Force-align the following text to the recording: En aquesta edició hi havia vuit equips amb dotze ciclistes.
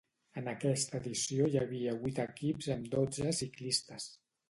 En 0.41 0.47
aquesta 0.53 1.01
edició 1.01 1.51
hi 1.53 1.61
havia 1.65 1.95
vuit 2.01 2.25
equips 2.25 2.73
amb 2.79 2.91
dotze 2.99 3.39
ciclistes. 3.45 4.15